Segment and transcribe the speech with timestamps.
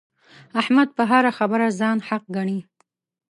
[0.61, 2.59] احمد په هره خبره ځان حق ګڼي.